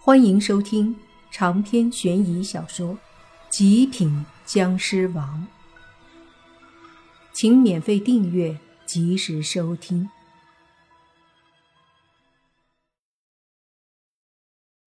[0.00, 0.96] 欢迎收听
[1.30, 2.94] 长篇悬疑小说
[3.50, 5.46] 《极品僵尸王》，
[7.32, 10.08] 请免费订阅，及时收听。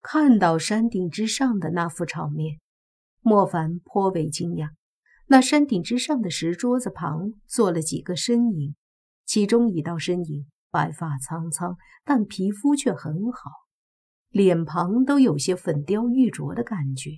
[0.01, 2.59] 看到山顶之上的那幅场面，
[3.19, 4.69] 莫凡颇为惊讶。
[5.27, 8.75] 那山顶之上的石桌子旁坐了几个身影，
[9.25, 13.60] 其中一道身影白发苍苍，但皮肤却很好。
[14.31, 17.11] 脸庞都有些粉雕玉琢的感觉。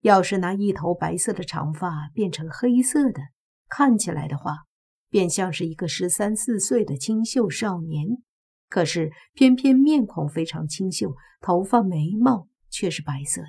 [0.00, 3.22] 要是拿一头白色的长发变成黑色的，
[3.68, 4.64] 看起来的话，
[5.08, 8.22] 便像是一个十三四岁的清秀少年。
[8.68, 13.48] 可是偏偏面孔非常清秀，头发眉毛却是白色的，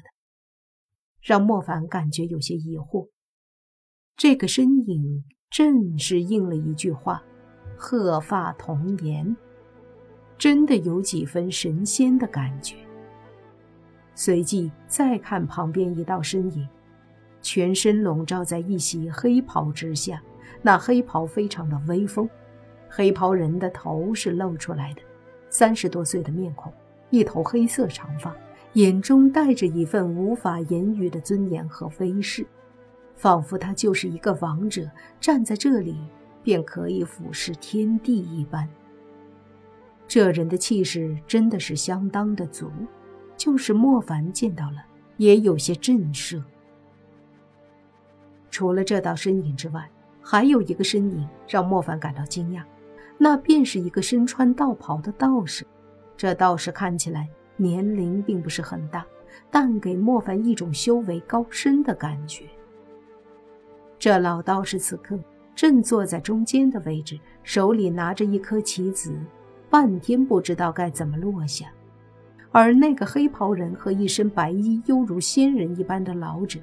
[1.20, 3.10] 让莫凡感觉有些疑惑。
[4.16, 7.24] 这个身影正是应了一句话
[7.76, 9.36] ：“鹤发童颜。”
[10.38, 12.76] 真的有几分神仙的感觉。
[14.14, 16.68] 随即再看旁边一道身影，
[17.42, 20.22] 全身笼罩在一袭黑袍之下，
[20.62, 22.30] 那黑袍非常的威风。
[22.90, 25.02] 黑袍人的头是露出来的，
[25.50, 26.72] 三十多岁的面孔，
[27.10, 28.34] 一头黑色长发，
[28.74, 32.46] 眼中带着一份无法言语的尊严和威势，
[33.16, 34.90] 仿佛他就是一个王者，
[35.20, 35.98] 站在这里
[36.42, 38.70] 便可以俯视天地一般。
[40.08, 42.72] 这人的气势真的是相当的足，
[43.36, 44.78] 就是莫凡见到了
[45.18, 46.42] 也有些震慑。
[48.52, 49.90] 除了这道身影之外，
[50.22, 52.64] 还有一个身影让莫凡感到惊讶，
[53.18, 55.66] 那便是一个身穿道袍的道士。
[56.16, 59.06] 这道士看起来年龄并不是很大，
[59.52, 62.46] 但给莫凡一种修为高深的感觉。
[64.00, 65.20] 这老道士此刻
[65.56, 69.14] 正坐在中间的位置，手里拿着一颗棋子。
[69.76, 71.66] 半天不知道该怎么落下，
[72.50, 76.62] 而那个黑袍人和一身白衣、犹如仙人一般的老者，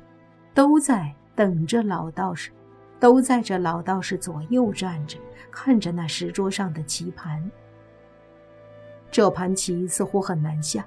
[0.54, 2.50] 都在等着老道士，
[2.98, 5.18] 都在这老道士左右站着，
[5.50, 7.50] 看着那石桌上的棋盘。
[9.10, 10.82] 这盘棋似乎很难下，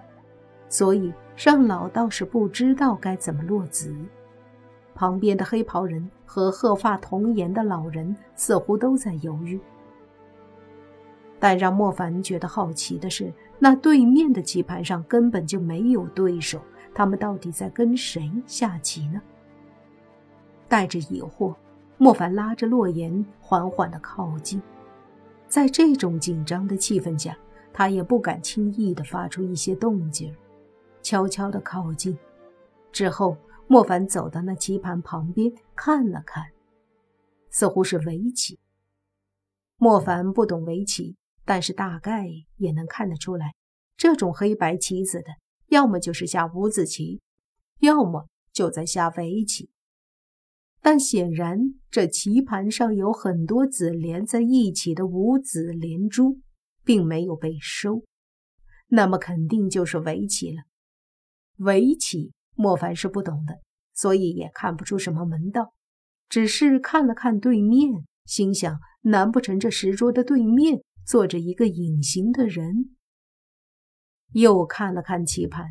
[0.67, 3.95] 所以让老道士不知道该怎么落子。
[4.95, 9.59] 旁边的黑袍人和鹤发童颜的老人似乎都在犹豫。
[11.39, 16.61] 但让莫凡觉得好奇的是，那对面的棋盘上根本就没有对手，
[16.93, 19.21] 他们到底在跟谁下棋呢？
[20.67, 21.53] 带着疑惑，
[21.97, 24.61] 莫凡拉着洛言缓缓的靠近。
[25.47, 27.37] 在这种紧张的气氛下，
[27.71, 30.35] 他也不敢轻易的发出一些动静，
[31.03, 32.17] 悄悄的靠近。
[32.91, 36.45] 之后，莫凡走到那棋盘旁边看了看，
[37.49, 38.57] 似乎是围棋。
[39.77, 41.15] 莫凡不懂围棋。
[41.45, 43.53] 但是大概也能看得出来，
[43.95, 45.27] 这种黑白棋子的，
[45.67, 47.21] 要么就是下五子棋，
[47.79, 49.69] 要么就在下围棋。
[50.81, 56.39] 但显然，这棋盘上有很多子连在一起的五子连珠，
[56.83, 58.03] 并没有被收，
[58.89, 60.63] 那么肯定就是围棋了。
[61.57, 63.61] 围棋，莫凡是不懂的，
[63.93, 65.73] 所以也看不出什么门道，
[66.29, 70.83] 只是看了看对面，心想：难不成这石桌的对面？
[71.05, 72.95] 坐着一个隐形的人，
[74.31, 75.65] 又看了看棋盘。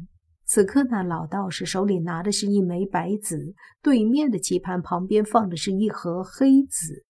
[0.47, 7.05] 此刻，那老道士手里拿的是一枚白子，对面的棋盘旁边放的是一盒黑子。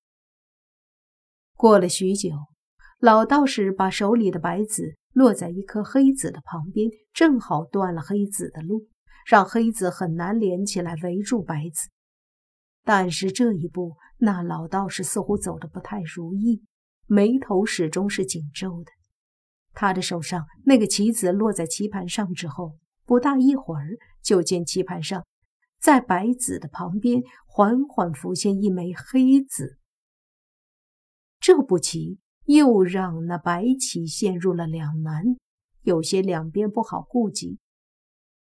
[1.57, 2.31] 过了许久，
[2.99, 8.87] 老道士把手里的白子落在一颗黑子的旁边，正好断了黑子的路，
[9.27, 11.91] 让黑子很难连起来围住白子。
[12.85, 16.63] 但是这一步，那老道士似乎走得不太如意。
[17.07, 18.91] 眉头始终是紧皱的，
[19.73, 25.27] 他的手上那个棋子落在棋盘上之后，不大一会儿，就见棋盘上，
[25.79, 29.79] 在白子的旁边缓缓浮现一枚黑子。
[31.39, 35.25] 这步棋又让那白棋陷入了两难，
[35.83, 37.59] 有些两边不好顾及：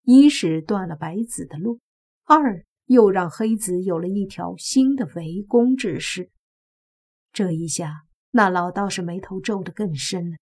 [0.04, 1.80] 一是断了白子的路，
[2.26, 6.30] 二又让黑子有了一条新的围攻之势。
[7.32, 8.09] 这一下。
[8.32, 10.38] 那老道士眉头皱得更深了，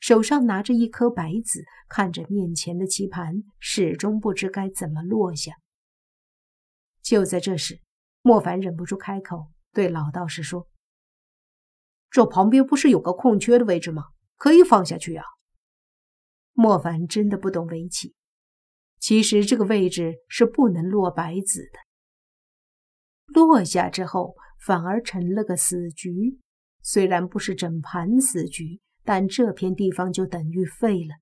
[0.00, 5.52] 手上拿着一颗白子，看着面前的棋盘，始终不知该怎么落下。
[7.02, 7.80] 就在这时，
[8.22, 10.68] 莫凡忍不住开口对老道士说
[12.10, 14.04] ：“这旁边不是有个空缺的位置吗？
[14.36, 15.24] 可以放下去啊。”
[16.54, 18.14] 莫凡真的不懂围棋，
[19.00, 21.78] 其实这个位置是不能落白子的，
[23.32, 26.38] 落下之后反而成了个死局。
[26.82, 31.14] 虽然不是整盘死局，但这片地方就等于废了。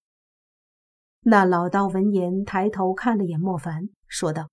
[1.22, 4.48] 那老道闻言，抬头看了眼莫凡，说道：“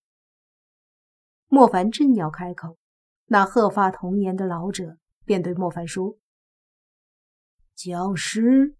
[1.47, 2.79] 莫凡正要开口，
[3.27, 4.97] 那鹤发童颜的老者
[5.27, 6.17] 便对莫凡说
[7.77, 8.75] ：“僵尸，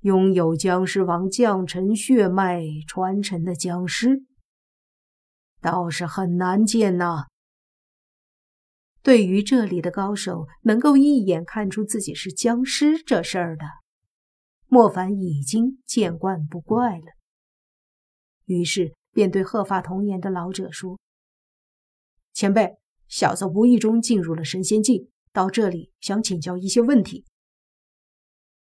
[0.00, 4.24] 拥有僵尸王将臣血脉传承的僵尸，
[5.60, 7.26] 倒是很难见呐。”
[9.04, 13.66] 对于这里的高手能够一眼看出自己是僵尸这事儿的，
[14.66, 17.04] 莫凡已经见惯不怪了。
[18.46, 20.98] 于是便对鹤发童颜的老者说
[22.32, 27.26] ：“前辈，小子无意中进入了神仙境，到这里想请教一些问题。”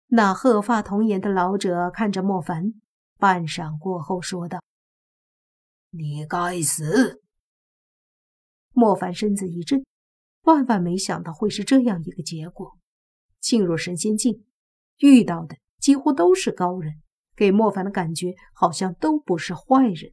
[0.09, 2.75] 那鹤发童颜的老者看着莫凡，
[3.17, 4.62] 半晌过后说道
[5.88, 7.23] ：“你该死！”
[8.77, 9.83] 莫凡身子一震。
[10.47, 12.79] 万万没想到会是这样一个结果。
[13.41, 14.45] 进入神仙境，
[14.99, 17.03] 遇到的几乎都是高人，
[17.37, 20.13] 给莫凡的感觉好像都不是坏人。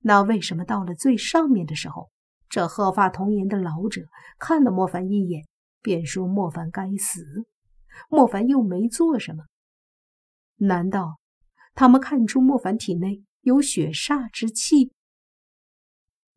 [0.00, 2.10] 那为什么到了最上面的时候，
[2.48, 4.02] 这鹤发童颜的老者
[4.38, 5.46] 看了莫凡一眼，
[5.82, 7.46] 便说莫凡该死？
[8.10, 9.44] 莫凡又没做什么？
[10.56, 11.18] 难道
[11.74, 14.92] 他们看出莫凡体内有血煞之气？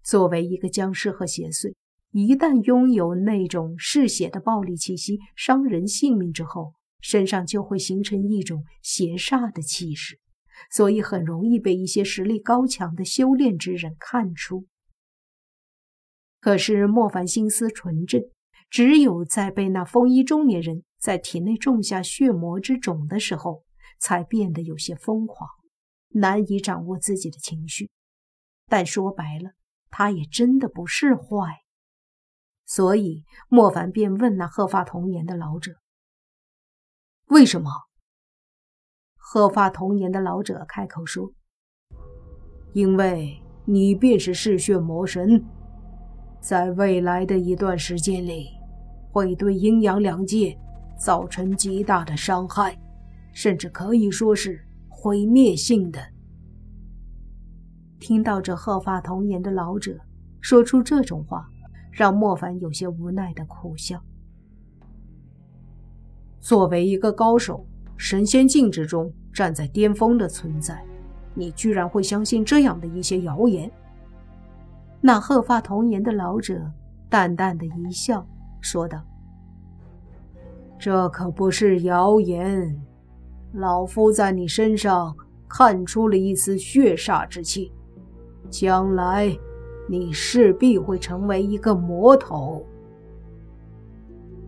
[0.02, 1.76] 作为一个僵尸和邪祟。
[2.12, 10.20] 一旦拥有那种嗜血的暴力气息，伤人性命之后，身上就会形成一种邪煞的气势，
[10.72, 14.66] 所以很容易被一些实力高强的修炼之人看出。
[16.40, 18.24] 可是莫凡心思纯正，
[18.72, 23.64] 只有在被那风衣中年人在体内种下血魔之种的时候，
[24.00, 25.48] 才变得有些疯狂，
[26.10, 27.92] 难以掌握自己的情绪。
[28.68, 29.52] 但说白了，
[29.92, 31.62] 他也真的不是坏。
[32.70, 35.72] 所以，莫凡便问那鹤发童颜的老者
[37.30, 37.72] ：“为什么？”
[39.18, 41.34] 鹤发童颜的老者开口说
[42.74, 45.44] ：“因为你便是嗜血魔神，
[46.40, 48.50] 在未来的一段时间里，
[49.12, 50.56] 会对阴阳两界
[50.96, 52.80] 造成极大的伤害，
[53.34, 56.00] 甚至可以说是毁灭性的。”
[58.00, 59.98] 听到这鹤发童颜的老者
[60.40, 61.50] 说出这种话。
[61.92, 64.02] 让莫凡有些无奈的苦笑。
[66.40, 67.66] 作为一个高手，
[67.98, 70.84] 神仙境之中站在巅峰的存在，
[71.34, 73.70] 你居然会相信这样的一些谣言？
[75.02, 76.60] 那鹤发童颜的老者
[77.10, 78.26] 淡淡的一笑，
[78.62, 79.02] 说道
[80.80, 82.82] ：“这可不是谣言，
[83.54, 85.16] 老夫在你身上
[85.48, 87.72] 看出了一丝血煞之气，
[88.50, 89.38] 将来……”
[89.90, 92.64] 你势必会成为一个魔头。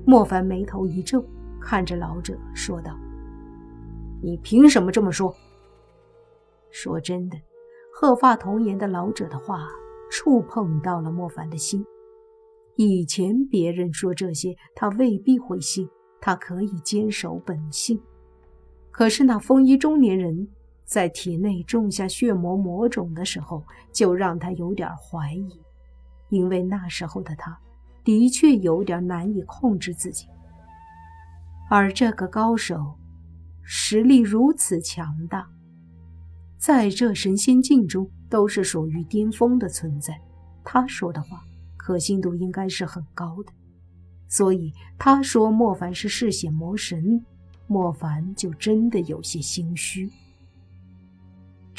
[0.06, 1.26] 莫凡眉头一皱，
[1.60, 2.96] 看着老者说道
[4.22, 5.36] ：“你凭什么这么说？”
[6.70, 7.38] 说真的，
[7.92, 9.68] 鹤发童颜的老者的话
[10.12, 11.84] 触碰到了莫凡的心。
[12.76, 15.90] 以前别人说这些，他未必会信，
[16.22, 18.00] 他可以坚守本性。
[18.92, 20.48] 可是那风衣中年人。
[20.92, 25.58] 在体内种下血魔魔种的时候，就让他有点怀疑，
[26.28, 27.58] 因为那时候的他
[28.04, 30.28] 的确有点难以控制自己。
[31.70, 33.00] 而这个高手
[33.62, 35.48] 实力如此强大，
[36.58, 40.20] 在这神仙境中都是属于巅峰的存在，
[40.62, 41.42] 他说的话
[41.78, 43.54] 可信度应该是很高的。
[44.28, 47.26] 所以他说莫凡是嗜血魔神，
[47.68, 50.12] 莫凡就真的有些心虚。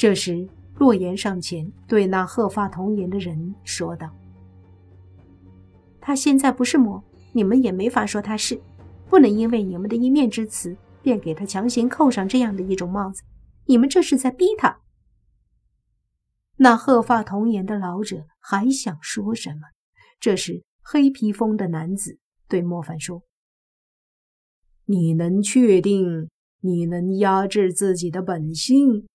[0.03, 0.45] 这时，
[0.79, 4.13] 洛言上前对那鹤发童颜的人说道
[6.01, 8.61] ：“他现在不是魔，你们也没法说他是，
[9.09, 13.23] 不能因为你们的一面之词，便给他强行扣上这样的一种帽子。
[13.65, 14.81] 你们这是在逼他。”
[16.59, 19.61] 那鹤发童颜的老者还想说什么？
[20.19, 22.19] 这时，黑披风的男子
[22.49, 23.23] 对莫凡说
[24.83, 26.29] ：“你能确定
[26.59, 29.07] 你能压制自己的本性？”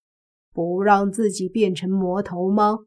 [0.58, 2.80] 不让自己变成魔头吗？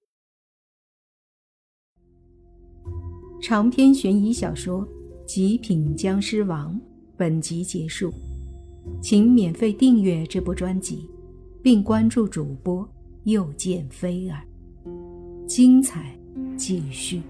[3.42, 4.86] 长篇悬疑小说
[5.26, 6.76] 《极品僵尸王》
[7.16, 8.12] 本集结束，
[9.02, 11.10] 请免费订阅这部专辑，
[11.64, 12.86] 并关注主播
[13.24, 14.46] 又见菲儿，
[15.48, 16.14] 精彩
[16.58, 17.22] 继续。